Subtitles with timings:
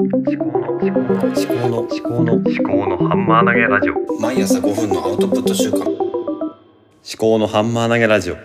[0.00, 4.20] 思考の思考の思考の思考の思考のハンマー投げラジオ。
[4.20, 5.82] 毎朝5分のアウトプット週間。
[5.86, 5.88] 思
[7.16, 8.36] 考のハンマー投げラジオ。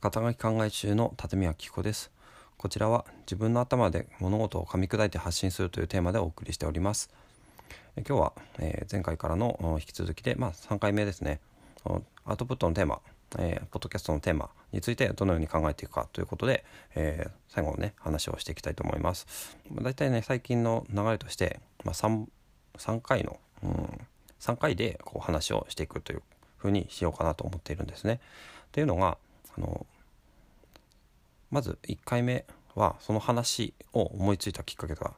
[0.00, 2.10] 肩書き考え中の立宮紀子です。
[2.56, 7.10] こちらは自分の頭で物事を噛み砕いて発信するというテーマでお送りしております。
[7.96, 11.40] え今日は、えー前回からのお引き続きでまあ3回目ですね。
[11.84, 13.00] おアウトプットのテーマ、
[13.38, 16.64] えーポッドキャストのテーマについてどのように考えていくかということで、
[16.94, 19.58] えー最後のね話をしていきたいと思います。
[19.70, 22.26] まあ大体ね最近の流れとして、まあ、3,
[22.78, 24.00] 3回の、うん、
[24.40, 26.22] 3回でこう話をしていくという
[26.56, 28.14] ふうにしようかなと思っているんですね。
[28.14, 28.18] っ
[28.72, 29.18] ていうのが
[29.56, 29.86] あの
[31.50, 35.12] まず1回目はその話を思いついたきっかけが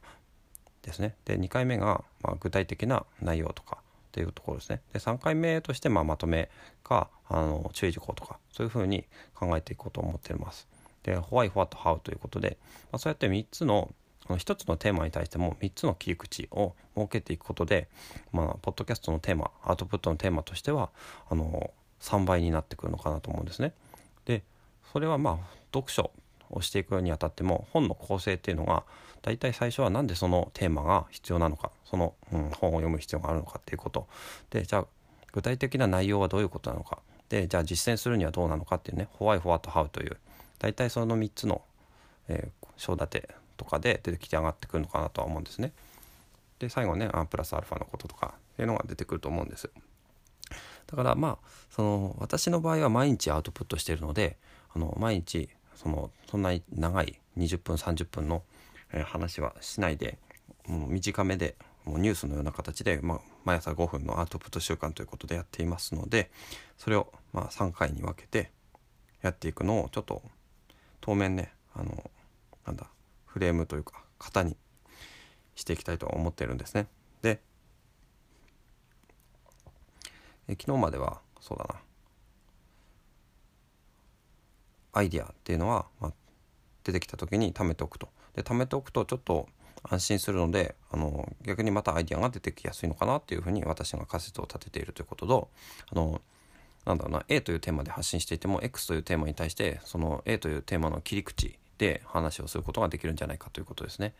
[0.81, 1.15] ですね。
[1.25, 3.77] で2回目が、まあ、具体的な内容とか
[4.15, 6.49] っていうところですねで3回目として、ま、まとめ
[6.85, 10.69] かあの注意事項とかそういうふうに考えていこうと思っています
[11.03, 12.57] で「Why, What, How」ということで、
[12.93, 13.93] まあ、そうやって3つの
[14.29, 17.89] の1つのテーマに対しても3つの切り口を設けていくことで、
[18.31, 20.89] まあ、ポッドキャストのテーマアウトプットのテーマとしては
[21.29, 23.73] あの3倍になってくるのかなと思うんですね。
[24.23, 24.41] で
[24.91, 25.37] それはまあ
[25.73, 26.09] 読書
[26.49, 28.83] をしていくにあたっても本の構成っていうのが
[29.21, 34.07] 大体最初は何でそのテーマが必要なのかその、うん、本を読む必要があるのかっていうこと
[34.49, 34.85] でじゃあ
[35.31, 40.17] 具体的な内容はどういうことなのかでじゃあ実践するにはどうなのかっていうね「Why, What, How」という
[40.59, 41.61] 大体その3つの
[42.27, 45.71] えー章立てとかで出てきて上がってくるのかなとは思うんですね。
[46.59, 49.69] で最後ねあプラスアルファのこととかっていうのが出てくると思うんです。
[50.87, 54.37] だからまあその私の場合は毎日アウトプットしているので
[54.73, 58.43] あの毎日そのそんなに長い20分30分の、
[59.07, 60.17] 話はしないで
[60.67, 66.31] もう短めでもうニュースのような形で、まあ、毎朝5分のアウトプット習慣ということでやっていますので
[66.77, 68.51] それをまあ3回に分けて
[69.21, 70.21] やっていくのをちょっと
[71.01, 72.09] 当面ねあの
[72.65, 72.87] なんだ
[73.25, 74.55] フレームというか型に
[75.55, 76.87] していきたいと思ってるんですね。
[77.21, 77.39] で
[80.47, 81.75] 昨日まではそうだな
[84.95, 86.13] アイディアっていうのは、まあ、
[86.83, 88.09] 出てきた時に貯めておくと。
[88.35, 89.47] で貯めておくとちょっと
[89.83, 95.49] 安心するのであの逆にまたアイデアが出てきやすいのかなっていうふうに私が仮説を立てているということと
[95.91, 96.21] あの
[96.85, 104.13] なんだろうな A というテーマで発信していても X というテーマに対してその A というテーマの切り口で話をすることができるんじゃないかということですね。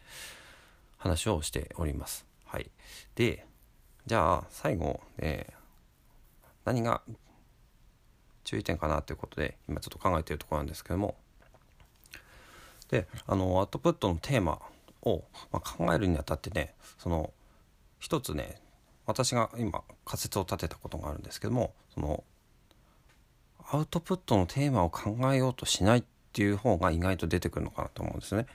[0.98, 2.26] 話をしております。
[2.46, 2.70] はい。
[3.16, 3.46] で
[4.06, 5.66] じゃあ最後、えー
[6.66, 7.02] 何が
[8.46, 11.16] 注意点かなということで今ちょっと考えているところなんですけども
[12.90, 14.60] であのアウトプットのテーマ
[15.02, 17.32] を、ま、考えるにあたってねその
[18.00, 18.62] 一つね
[19.06, 22.24] 私が今仮説を立てたことがあるんですけどもその
[23.72, 26.04] アウトプットのテーマを考えようとしないっ
[26.34, 28.42] ていう方が意外と出てくるのかなと思うんですね。
[28.42, 28.46] っ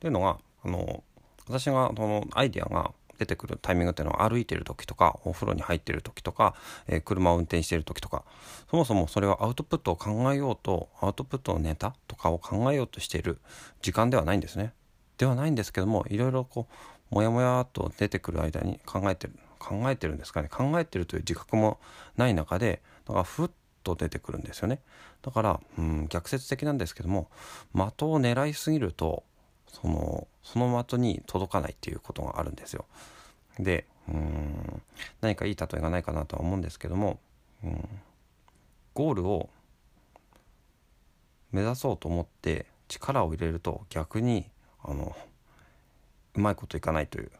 [0.00, 1.02] ていうのがあの
[1.46, 6.54] 私がそのアイデアが出てくるタイミングっていうのは歩いてる時とかお風呂に入ってる時とか、
[6.88, 8.24] えー車を運転してる時とか
[8.70, 13.38] そもそもそれはアウトプットを考えようとアウトプットのネタとかを考えようとしている
[13.82, 14.72] 時間ではないんですね。
[15.18, 21.78] ではないんですけどもいろいろこうモヤモヤっと出てくる間に考えてる考えてるんですかね考えてるという自覚も
[22.16, 23.50] ない中でだからふっ
[23.84, 24.80] と出てくるんですよね。
[25.22, 27.28] だから、うん、逆説的なんですけども
[27.74, 29.24] 的を狙いすぎると
[29.72, 32.84] そのその的に届かないっていうことがあるんですよ。
[33.58, 34.82] でうん
[35.20, 37.18] 何かいい例えがないかなとは思うんですけども、
[37.62, 37.88] うん、
[38.94, 39.48] ゴールを
[41.52, 44.46] 目指そうと思って力を入れると逆に
[44.82, 45.14] あの
[46.34, 47.30] うまいこといかないという。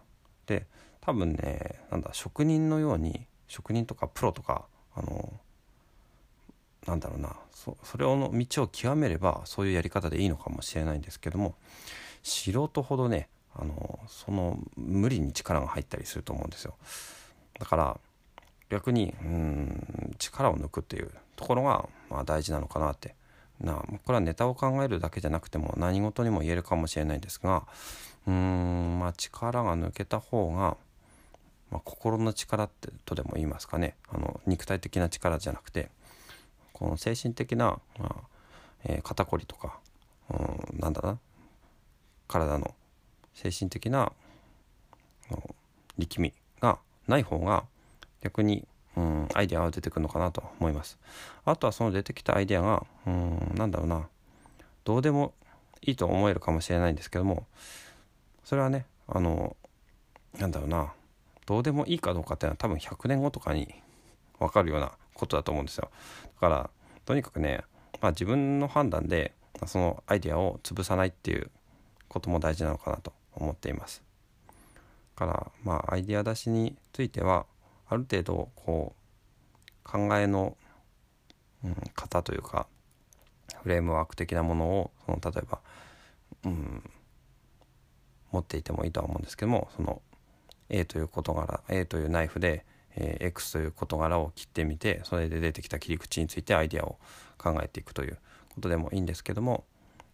[0.46, 0.66] で
[1.00, 5.32] 多分ねなんだ職人のように職人とかプロとかあの
[6.86, 11.54] なんだろうなそそれをの道を極めればそういうやり方でいいのかもしれないんですけども
[12.22, 16.74] 素人ほどねあのその無理に力が入ったりすると思うんですよ。
[17.58, 18.00] だから
[18.68, 23.14] 逆にうん力を抜くっていうところが、まあ、大事なのかなって。
[23.60, 27.64] なこれはネタを考えるだけじゃなくても何事にも言えるかもしれないんですが
[28.26, 30.78] うーんまあ力が抜けた方が、
[31.70, 33.96] まあ、心の力ってとでも言いますかね。
[34.08, 35.90] あの肉体的な力じゃなくて
[36.72, 38.14] この精神的な、まあ
[38.84, 39.78] えー肩こりとか
[40.30, 40.34] う
[40.76, 41.18] んなんだな
[42.30, 42.74] 体の
[43.34, 44.12] 精神的な
[45.98, 46.78] 力みが
[47.08, 47.64] ない方が
[48.22, 48.66] 逆に、
[48.96, 50.98] うん、アイデアが出てくるのかなと思います。
[51.44, 54.08] あとはその出てきたアイデアが、うん、なんだろうな
[54.84, 55.34] どうでも
[55.82, 57.46] いいと思えるかもしれないんですけども
[58.44, 59.56] それはねあの
[60.38, 60.92] なんだろうな
[61.46, 63.74] どうでもいいかどうかっていうのは多分100年後とかに
[64.38, 65.90] 分かるようなことだと思うんですよ。
[66.40, 66.70] だから
[67.04, 67.62] とにかくね、
[68.00, 69.34] まあ、自分の判断で
[69.66, 71.50] そのアイデアを潰さないっていう
[72.10, 74.02] ことも大事なのかなと思っています。
[75.20, 77.44] からまあアイデア出しについては
[77.88, 80.56] ある程度こう考えの、
[81.62, 82.66] うん、型というか
[83.62, 85.58] フレームワーク的なものをその例えば、
[86.44, 86.90] うん、
[88.32, 90.00] 持っていてもいいとは思うんですけどもその
[90.70, 92.64] A という事柄 A というナイフで、
[92.96, 96.98] えー、X という事柄を切ってみてそれで出てきた切り口についてアイデアを
[97.36, 98.16] 考えていくという
[98.54, 99.64] ことでもいいんですけども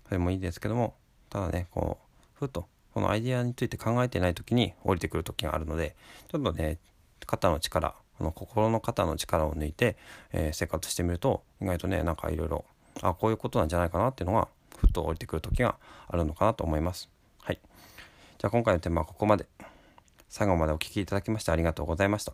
[0.07, 0.95] それもいいんですけども
[1.37, 5.95] ただねこうふっとこのアイデアについて考えてない時に降りてくる時があるので
[6.33, 6.79] ちょっとね
[7.27, 9.99] 肩の力この心の肩の力を抜いて、
[10.33, 12.65] えー、生活してみると意外とねなんかいろいろ
[13.03, 14.49] あこういうことなんじゃないかなっていうのが
[14.79, 15.77] ふっと降りてくる時が
[16.09, 17.11] あるのかなと思います。
[17.43, 17.61] はい。
[18.39, 19.47] じゃあ今回のテーマはここまで。
[20.31, 22.33] 最後までお聴きいただきましてありがとうございました。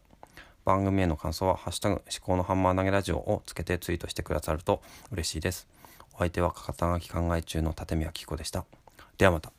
[0.64, 5.66] 番組への感想は「ハッシュタグ思考のハンマー投げラジオ」をつけてツイートしてくださると嬉しいです。
[6.14, 8.64] お相手はかかた書き考え中の立宮紀子でした。
[9.18, 9.52] ではまた。